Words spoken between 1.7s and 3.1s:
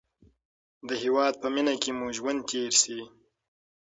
کې مو ژوند تېر شي.